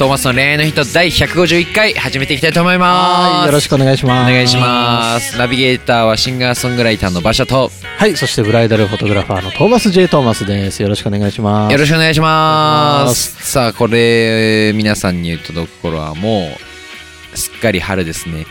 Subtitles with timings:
[0.00, 4.30] トーマスの恋愛のヒント第151回始めていきたいと思いますよろしくお願いします。
[4.30, 10.08] お願いしますナビゲーターはシンガーソングライターの馬車とはい、そしてブライダルフォトグラファーのトーマス J.
[10.08, 10.80] トーマスです。
[10.82, 11.72] よろしくお願いします。
[11.72, 16.48] よろしくお願いしますさあこれ皆さんに言うとどころはも
[17.34, 18.46] うすっかり春ですね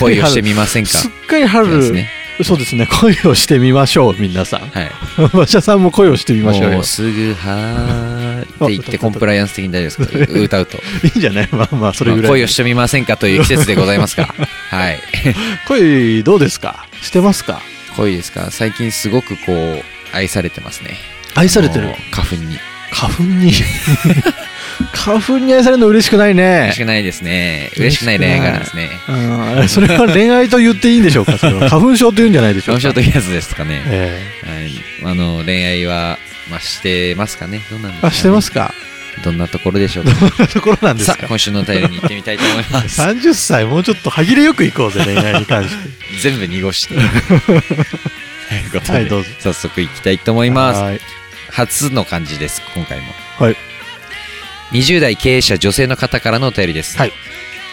[0.00, 0.90] 恋をして春みませんか？
[0.90, 2.10] すっかり春、ですね
[2.44, 4.60] そうですね、恋をしてみましょう、皆さん。
[4.60, 4.90] はい
[5.32, 6.84] 馬車さんも恋をしてみましょうよもう。
[6.84, 10.40] すぐはーって言ってコンプライアンス的に大丈夫ですか？
[10.40, 10.78] 歌うと。
[11.06, 11.48] いいんじゃない？
[11.52, 12.22] まあまあ、それぐらい。
[12.22, 14.34] まあ恋をしてみませんかという季節でございますが
[14.70, 14.98] はい。
[15.66, 16.86] 恋どうですか？
[17.02, 17.60] してますか？
[17.96, 18.48] 恋ですか？
[18.50, 20.90] 最近すごくこう愛されてますね。
[21.34, 21.88] 愛されてる？
[22.10, 22.58] 花粉に。
[22.90, 23.52] 花粉に？
[24.92, 26.60] 花粉に愛されるの嬉しくないね。
[26.66, 26.78] 嬉し。
[26.78, 27.70] くないですね。
[27.76, 28.90] 嬉しくない恋愛があるんですね。
[29.60, 31.36] うん、それは恋愛と言っていいんでしょうか？
[31.38, 31.68] それは。
[31.68, 32.80] 花粉症と言うんじゃないでしょうか？
[32.80, 34.20] 花粉症というやつですかね、え。
[35.04, 36.18] はい、あの恋愛は、
[36.50, 37.60] まあ、してますかね。
[37.70, 38.72] どうなんですか、ね、してますか？
[39.24, 40.12] どんなところでしょうか。
[40.12, 41.26] どんなところなんですか？
[41.26, 43.00] 今週のお便りに行ってみたいと思います。
[43.02, 45.74] 30歳もうちょっと歯切れよくいこうぜ 恋愛に関して。
[46.20, 46.94] 全部濁して。
[46.96, 49.28] ということで、はいどうぞ。
[49.40, 50.80] 早速行きたいと思います。
[50.80, 51.00] はい。
[51.50, 53.06] 初の漢字です今回も。
[53.38, 53.56] はい。
[54.72, 56.96] 20代経営者女性の方からのお便りです。
[56.98, 57.12] はい。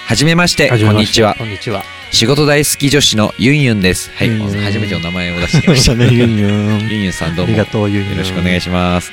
[0.07, 0.69] はじめまして。
[0.69, 1.35] こんにちは。
[1.37, 1.83] こんにちは
[2.15, 4.09] 仕事大好き女子のユンユンです。
[4.11, 4.27] はい。
[4.29, 4.63] ユンユン。
[4.63, 5.91] 初めてお名前を出してきましした。
[5.91, 6.79] た ねユンユン。
[6.89, 8.17] ユンユンさんどうありもよがとうユンユン。
[8.19, 9.11] ろしくお願いします。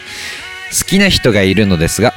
[0.79, 2.15] 好きな人がいるのですが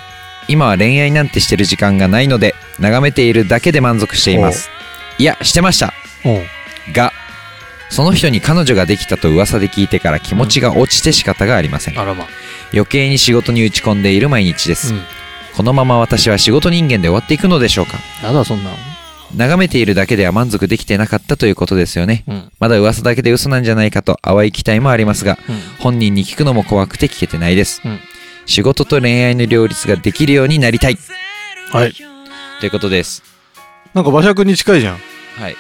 [0.48, 4.70] 今は恋愛なんてしてる時間がないので眺めているだけで満足しています。
[5.18, 5.92] いやしてました。
[6.94, 7.14] が
[7.90, 12.00] その人に彼女ができたと噂で聞いてから気持ちが落ちて仕方がありません。
[12.00, 12.28] あらま。
[12.72, 15.02] 余計に仕事に打ち込んでいる毎日です、うん。
[15.56, 17.98] このまま私は仕事人間で終わっていくのでしょうか。
[18.22, 18.70] やだそんな。
[18.70, 18.95] の
[19.34, 22.24] 眺めているだけでは満足できてなかったということですよね。
[22.28, 22.52] うん。
[22.60, 25.56] まだ噂だけで嘘なんじゃないかと淡い期待もありますがうん。
[25.80, 28.00] 本人に聞くのも怖くて聞けてないです、うん。
[28.46, 30.98] 仕事と恋愛の両立ができるようになりたい。
[31.72, 31.94] はい。
[32.60, 33.24] ということです。
[33.94, 34.98] なんか馬車君に近いじゃん。
[35.38, 35.56] はい。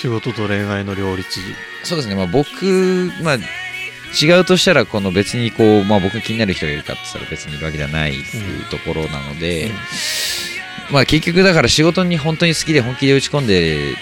[0.00, 1.40] 仕事と恋愛の両立。
[1.82, 2.14] そうですね。
[2.14, 3.36] まあ僕まあ
[4.14, 9.72] 違うとしたらこの別にこう、まあ、僕気になる人がいるかって言ったら別にいるわけではないっていうところなので、うん
[10.90, 13.94] まあ結局だから仕事に本当に好きで本気で打ち込んで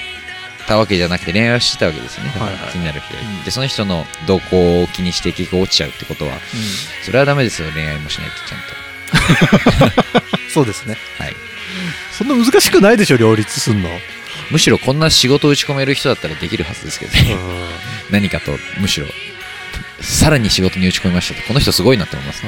[0.66, 2.72] たわけじゃなくて恋愛をしてたわけですよね、はいはい。
[2.72, 3.44] 気になる人うん。
[3.44, 6.32] でその人の動向を気にして結局落ちちゃうってことは
[7.04, 7.70] それはダメですよ。
[7.72, 8.60] 恋愛もしないとちゃん
[10.50, 10.96] そうですね。
[11.18, 11.36] とはい。
[12.12, 13.88] そんな難しくないでしょ両立すんの？
[14.50, 17.36] むしろこんな仕事を打ち込める人だったらできるはずですけどね。
[18.10, 19.06] 何かとむしろ。
[20.00, 22.42] さらに仕事に打ち込みましたってこの人すごいなって思います。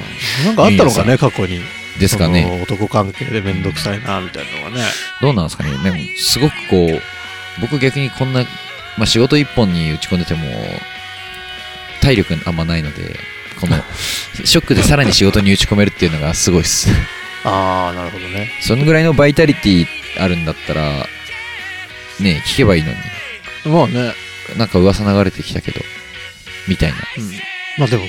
[0.44, 1.60] なんかあったのかね過去に
[1.98, 2.60] ですかね。
[2.62, 4.84] 男関係で面倒くさいなみたいなのがね。
[5.20, 5.70] どうなんですかね。
[5.82, 8.42] でもすごくこう僕逆にこんな、
[8.96, 10.40] まあ、仕事一本に打ち込んでても
[12.02, 13.18] 体力あんまないので
[13.60, 13.82] この
[14.44, 16.88] ショックでさらに仕事に打ち込めるっていうのがすごいです。
[17.44, 18.50] ああなるほどね。
[18.60, 19.86] そのぐらいのバイタリティ
[20.18, 21.06] あるんだったら
[22.20, 22.96] ね聞けばいいのに。
[23.64, 24.14] まあね。
[24.56, 25.80] なんか噂流れてきたけど
[26.68, 26.98] みたいな
[27.78, 28.04] まあでも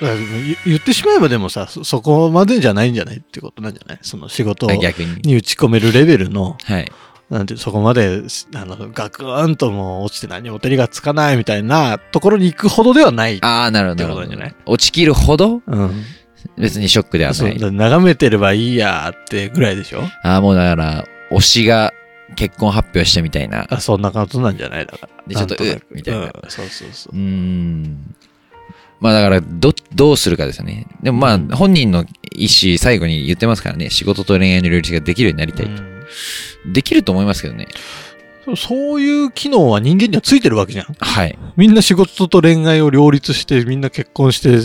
[0.00, 3.98] 言言ってしまえばでもさそそこまでじゃないんじゃないってことなんじゃない？
[4.02, 4.78] その仕事に。
[5.22, 6.90] に打ち込めるレベルのはい。
[7.30, 8.20] なんてそこまで
[8.54, 14.04] あのガクーンともう落ちて何も手りがつかないみたいなところに行くほどではない、ああなるほど。
[14.04, 14.54] ってことなんじゃない？
[14.66, 15.62] 落ちきるほど？
[15.66, 16.04] うん、
[16.58, 17.58] 別にショックではそうない。
[17.58, 20.02] だ眺めてればいいやってぐらいでしょ？
[20.22, 21.92] ああもうだから推しが
[22.36, 23.66] 結婚発表したみたいな。
[23.70, 24.86] あそんな感じなんじゃない？
[24.86, 25.24] だから。
[25.26, 26.24] でちょっとうっみたいな。
[26.24, 27.16] うんそうそうそう。
[27.16, 28.14] うーん。
[29.00, 30.86] まあだから、ど、どうするかですよね。
[31.02, 35.72] でもまあ、うん本人の意思、最後に言ってますからね、仕事と恋愛の両立ができるようになりたいと。
[35.72, 35.94] うん
[36.66, 37.66] できると思いますけどね。
[38.56, 41.38] そういう機能は人間にはついてるわけじゃんはい。
[41.56, 44.58] みんな仕事と恋愛を両立してみんな結婚して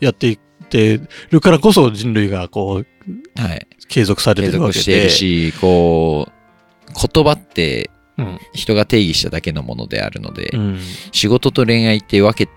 [0.00, 0.38] やっていっ
[0.68, 1.00] て
[1.30, 3.66] るからこそ人類がこうはい。
[3.88, 10.80] 継続され継てるわけで続しているし、こう、言葉ってうん人が定義しただけのものであるので、うん
[11.12, 12.50] 仕事と恋愛って分け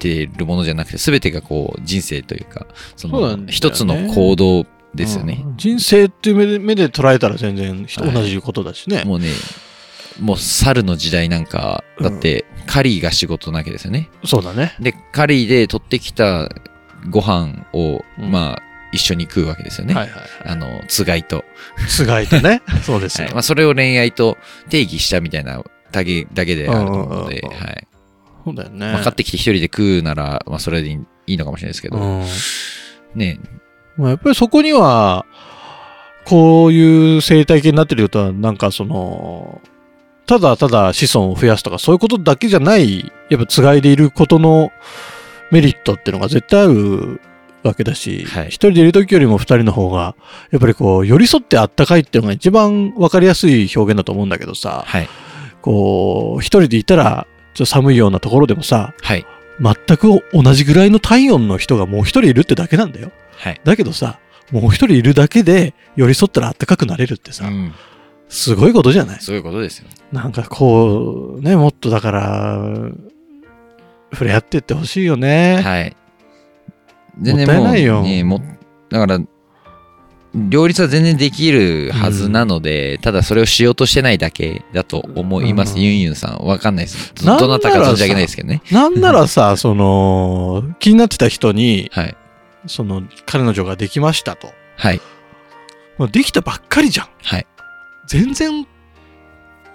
[0.00, 2.66] てるものじゃなくて、全てがこう、人生というか、
[2.96, 5.42] その、一つの行動ですよね。
[5.44, 5.56] うん。
[5.56, 9.28] 人生っていう目で目で捉えたら全然同じことだしね、もうね、
[10.20, 14.08] もう猿の時代なんか、だって、カリーが仕事なわけですよね。
[14.24, 14.74] そうだね。
[14.80, 16.48] で、カリーで取ってきた
[17.08, 18.30] ご飯を、うん。
[18.30, 18.62] まあ、
[18.92, 19.94] 一緒に食うわけですよね。
[19.94, 20.22] はいはい。
[20.46, 21.44] あの、つがいと。
[21.88, 22.62] つがいとね。
[22.82, 23.34] そうですよ、はい。
[23.34, 24.36] まあ、それを恋愛と
[24.68, 25.62] 定義したみたいな
[25.92, 27.66] だけだけであると思うので、うんうんうんうん。
[27.66, 27.86] はい。
[28.50, 28.92] そうだよね。
[28.92, 32.24] 分かってきて一人で食うなら、まあそれでいいのかもしれないですけど、うん。
[33.14, 33.38] ね
[33.96, 35.26] まあ、やっぱりそこには、
[36.24, 39.60] こういう生態系になってることは、なんかその、
[40.26, 44.70] ただただ子孫を増やすとか、そういうことだけじゃない、やっぱつがいでいることの
[45.50, 47.20] メリットっていうのが絶対ある
[47.62, 50.14] わけだし、一、はい人でいる時よりも二人の方が、
[50.50, 55.08] やっぱりこう、寄り添ってあったかいっていうのが一番わかりやすい表現だと思うんだけどさ、はい。
[55.62, 59.26] こう、一人でいたら、ちょっと寒いようなところでもさ、はい。
[59.60, 63.12] 全く同じぐらいの体温の人がもう一人いるってだけなんだよ。
[63.36, 63.60] はい。
[63.64, 64.18] だけどさ、
[64.50, 67.74] もう一人いるだけで寄り添ったらあったかくなれるってさ、うん。
[68.28, 69.20] すごいことじゃない？
[69.20, 69.88] そういうことですよ。
[70.12, 72.70] なんかこう、ね、もっとだから、
[74.12, 75.60] 触れ合ってってほしいよね。
[75.62, 75.96] はい。
[77.18, 78.40] もったいないよね、も、
[78.88, 79.20] だから、
[80.34, 85.74] 両立は全然できるはずなので、ただそれをしようとしてないだけだと思います。
[85.74, 86.46] うんユンユンさん。
[86.46, 87.12] わかんないです。
[87.14, 88.62] どなたか存じ上げないですけどね。
[88.70, 92.16] なんならさ、 その、気になってた人に、はい。
[92.66, 94.52] その、彼女ができましたと。
[94.76, 95.00] はい。
[95.98, 97.08] もうできたばっかりじゃん。
[97.22, 97.46] はい。
[98.06, 98.66] 全然、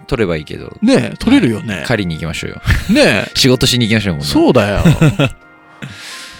[0.07, 1.83] 取ればいいけど、ね、取れるよね。
[1.85, 2.61] 狩りに行きましょうよ。
[2.91, 4.17] ね 仕事しに行きましょうよ。
[4.17, 4.83] もうそうだよ。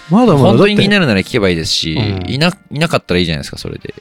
[0.09, 0.45] まだまだ。
[0.45, 0.91] 本当に気にる。
[0.91, 3.93] なるなら聞けばいいですし、うんいな、いなかったらいいじゃないですか、それで。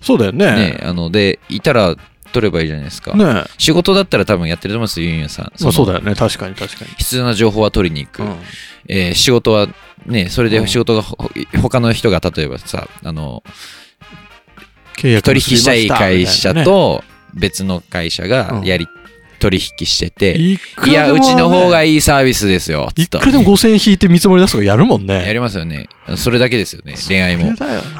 [0.00, 0.46] そうだよね。
[0.46, 1.96] ね、あの、で、いたら
[2.32, 3.14] 取ればいいじゃないですか。
[3.16, 5.46] ねま仕事だったら多分やってると思いますよ、ユンユンさん。
[5.46, 5.98] あそうだよ。
[5.98, 6.14] よね。
[6.14, 6.90] 確かに確かに。
[6.96, 8.22] 必要な情報は取りに行く。
[8.22, 8.36] うん
[8.88, 9.68] えー仕事は
[10.06, 11.16] ね、それうんで仕事がほ、
[11.60, 13.44] 他の人が例えばさ、あの、
[14.96, 17.04] 契約取引したい会社と、と
[17.34, 18.88] 別の会社がやり、
[19.42, 20.58] 取引してて、い
[20.92, 22.88] や、うちの方がいいいサービスですよ。
[22.96, 25.26] いくらでも5000円引いて見積もり出すとかやるもんね。
[25.26, 25.88] やりますよね。
[26.16, 27.52] それだけですよね、恋愛も。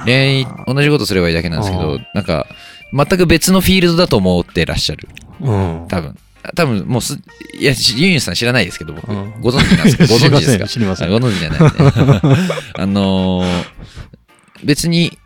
[0.05, 2.47] 恋愛、同じことすればいいだけなんですけどうん、なんか、
[2.95, 5.09] 全く別のフィールドだと思ってらっしゃる。
[5.41, 5.87] うん。
[5.89, 6.17] 多分。
[6.57, 7.19] 多分、もうす、
[7.59, 9.11] いや、しユンユンさん知らないですけど、僕。
[9.13, 10.07] うんご存知なんですか？
[10.13, 10.67] ご存知ですか？
[10.69, 11.09] 知りません。
[11.09, 11.69] あご存知じゃない、ね。
[12.79, 13.65] あのー
[14.65, 15.19] 別に、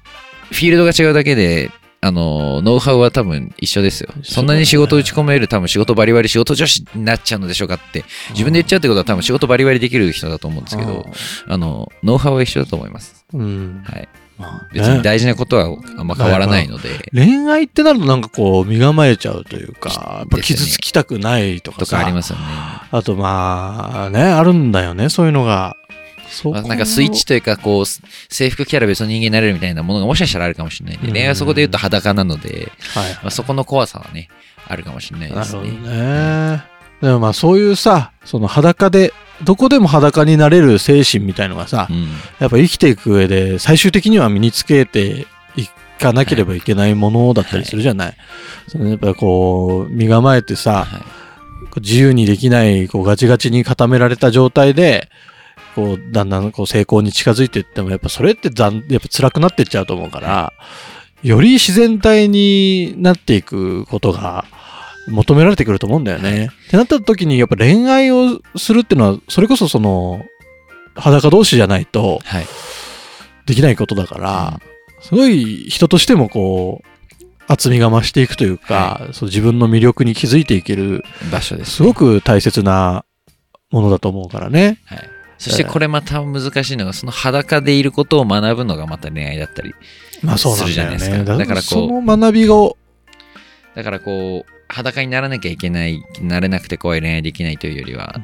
[0.50, 1.70] フィールドが違うだけで、
[2.00, 4.10] あのーノウハウは多分一緒ですよ。
[4.22, 11.06] そんなに仕事打ち込める、多分仕事バリバリ仕事女子になっちゃうのでしょうかって、自分で言っちゃうってことは多分仕事バリバリできる人だと思うんですけど、
[11.46, 13.24] あの、ノウハウは一緒だと思います。
[13.32, 13.82] うん。
[13.84, 14.08] はい。
[14.38, 19.88] まあ別にね大事なことはあんま変わらないので、恋愛ってなるとなんかこう身構えちゃうというか、
[20.18, 21.96] やっぱ傷つきたくないとかとさ。
[21.96, 22.44] かありますよね。
[22.90, 25.76] あとまあね、あるんだよね、そういうのが。
[26.28, 34.28] そまあなんかスイッチというか、こう、制服キャラ別の人間になれるみたいなものがもしかしたらあるかもしれないんで、うん恋愛はそこで言うと裸なので、はいまあ、そこの怖さはね、
[34.66, 35.70] あるかもしれないですね。
[35.70, 36.64] ね。
[37.00, 39.12] でもまあそういうさ、その裸で、
[39.44, 42.08] どこでも裸になれる精神みたいのがさう、ん。
[42.38, 45.26] やっぱ生きていく上で最終的には身につけて
[45.56, 45.66] い
[45.98, 48.16] かなければいけないものだったりするじゃない。
[48.68, 51.02] そのやっぱりこう、身構えてさ、はい
[51.80, 55.08] 自由にできない、こうガチガチに固められた状態で、
[55.76, 60.54] こう、だんだんこう成功に近づいていっても、やっぱそれってだん、やっぱ辛くなっていっちゃうと思うから、
[61.22, 64.46] より自然体になっていくことが
[65.08, 66.48] 求められてくると思うんだよね。
[66.68, 70.24] ってなった時に、やっぱ恋愛をするっていうのは、それこそその、
[70.94, 72.46] 裸同士じゃないとはい。
[73.44, 74.60] できないことだから、
[75.02, 76.86] すごい人としてもこう、
[77.48, 83.04] 厚みが増していくというか、そう自分の魅力に気づいていける場所です、すごく大切な
[83.70, 84.80] ものだと思うからね。
[84.86, 85.15] はい。
[85.38, 89.74] そしてこれまた難しいのが、その裸でいることを学ぶのがまた恋愛だったり。
[90.36, 90.84] するじゃ。
[90.84, 92.76] ないですかだからこうその学びを、
[93.74, 98.20] だからこう、裸にならなきゃいけない、なれなくて怖い恋愛できないというよりは、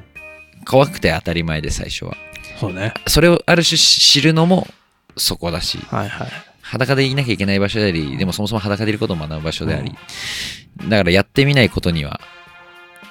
[0.67, 2.15] 怖くて当たり前で最初は。
[2.59, 2.95] そうね。
[3.07, 4.67] それをある種知るのも
[5.17, 6.29] そこだし、はいはい。
[6.63, 9.95] 裸でいなきゃいけない場所であり、でもそもそも裸でいることを学ぶ場所であり、
[10.89, 12.21] だからやってみないことには、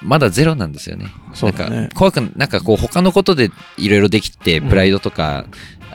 [0.02, 1.06] まだゼロなんですよね。
[1.34, 1.94] そうだねなんか、。
[1.94, 5.46] 怖く、なんかこう、他のことでいろいろできて、うんプライドとか、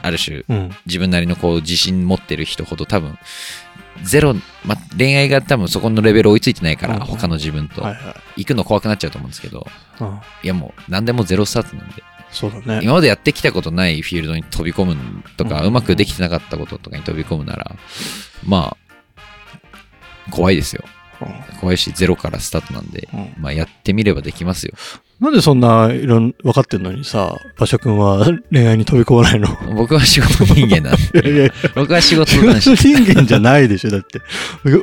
[0.02, 0.72] ある種、うん。
[0.86, 3.18] 自分なりのこう、自信持ってる人ほど多分、
[4.04, 7.84] ゼロ、ま、恋愛が多分そこのレベル追いついてないから、うん他の自分と。
[8.36, 9.68] 行くの怖くなっちゃうと思うんですけど、
[10.00, 10.08] うん、
[10.44, 12.80] いやもう、何でもゼロスタートなんで、そうだね。
[12.84, 14.96] 今までやってきたことないフィールドに飛び込む
[15.38, 17.76] とか、うんうまくできてなかったこととかに飛び込むなら、
[18.46, 20.84] まあ、怖いですよ。
[21.60, 24.74] 怖いし、ゼロからスタートなんで、うんうんまあやってみればできますよ。
[25.20, 29.48] なんでそんないろん分かってんのにさ、馬車くんは恋愛に飛び込まないの？
[29.76, 32.76] 僕は仕事人間なんで、 いやいや、僕は仕事仕男子。
[32.76, 34.20] 事人間じゃないでしょ、だって。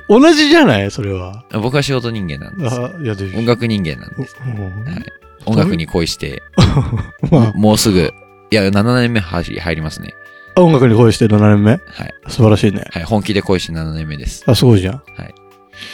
[0.09, 0.91] 同じじゃない？
[0.91, 1.45] それは。
[1.53, 2.75] 僕は仕事人間なんです。
[2.75, 4.37] あ、いや、で音楽人間なんです。
[4.45, 5.05] うんはい
[5.47, 6.43] 音楽に恋して、
[7.31, 8.15] まもうすぐ、
[8.51, 10.15] いや、7年目入り入りますね。
[10.57, 11.73] あ、音楽に恋して7年目？
[11.73, 11.81] はい。
[12.29, 12.83] 素晴らしいね。
[12.93, 13.03] はい。
[13.05, 14.43] 本気で恋して7年目です。
[14.47, 14.95] あ、すごいじゃん。
[14.95, 15.35] はい。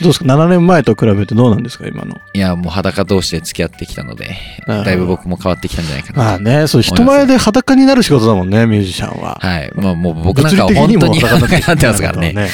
[0.00, 1.86] どうですか ?7 年前と比べてどうなんですか？
[1.86, 2.16] 今の。
[2.34, 6.24] いや、もう裸同士で付き合ってきたので、だいぶ僕も変わってきたんじゃないかな。
[6.24, 9.38] まあね、そう、人前で裸になる仕事だもんね、ミュージシャンは。
[9.40, 9.70] はい。
[9.74, 12.34] まあもう僕なんかは本当に裸になってま すからね。
[12.36, 12.48] はい。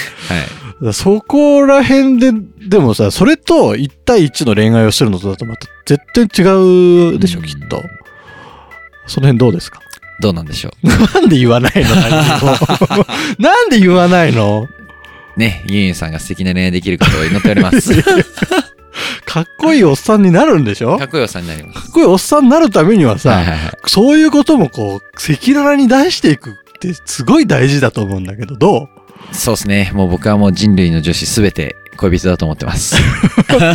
[0.93, 2.33] そこら辺で、
[2.69, 7.83] でもさ、それと1対1の恋愛をするのとだとまた絶対違うでしょ、うんきっと。
[9.07, 9.81] その辺どうですか？
[10.21, 10.89] どうなんでしょう？
[10.89, 11.95] なんで言わないの
[13.39, 14.67] なんで言わないの？
[15.37, 17.93] ね、ユンユンさんが素敵な恋愛できることを祈っております。
[19.27, 20.93] かっこいいおっさんになるんでしょ？
[20.93, 21.89] かかっこよさになります。
[21.89, 23.73] っこいいおっさんになるためにはさ、はいはいはい。
[23.87, 28.85] そういうこともこう、赤裸々に出していくってすごい大事だと思うんだけど、ど
[29.31, 29.35] う？
[29.35, 29.91] そうですね。
[29.95, 32.97] もう僕はもう人類の女子すべて恋人だと思ってます。
[33.47, 33.73] か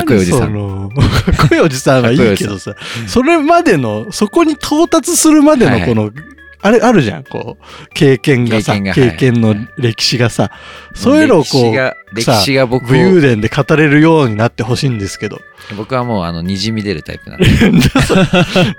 [0.00, 0.52] っこいいおじさん
[0.90, 2.74] かっこいいおじさんはいいけどさ、
[3.08, 6.22] それまでの、そこに到達するまではいはいのこの、
[6.64, 10.50] あれあるじゃん、こう、経験がさ、経験が経験の歴史がさ、
[10.94, 15.40] そういうのをこう、歴史が、歴史が僕武勇を、伝で語れるようになってほしいんですけど。
[15.76, 17.46] 僕はもうあの、滲み出るタイプなんで、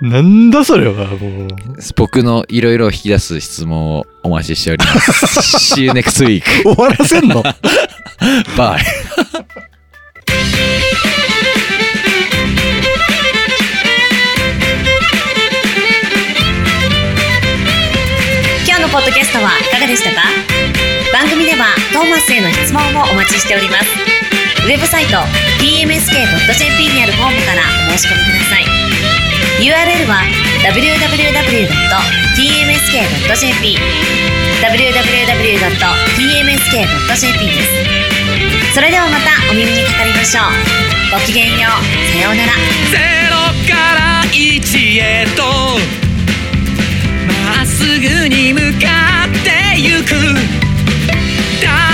[0.00, 1.48] なんだそれは、もう。
[1.96, 5.76] 僕のいろいろ引き出す質問をお待ちしております。
[5.76, 6.42] See you next week.
[6.62, 7.42] 終わらせんの？
[8.56, 8.78] Bye.
[10.26, 11.83] 今
[22.24, 23.84] スへの質問もお待ちしております。
[24.64, 25.18] ウェブサイト
[25.60, 27.60] tmsk.jp にあるフォームから
[27.92, 28.64] お申し込みください。
[29.60, 30.24] URL は
[30.64, 31.04] www.tmsk.jp
[34.64, 35.76] www.tmsk.jp
[37.44, 38.74] です。
[38.74, 40.44] それではまたお耳にかかりましょう。
[41.12, 41.72] ごきげんよう。
[42.12, 42.52] さようなら。
[42.90, 42.96] ゼ
[43.28, 43.36] ロ
[43.68, 45.42] から一へと。
[47.44, 50.64] まっすぐに向かってゆく。
[51.62, 51.93] 誰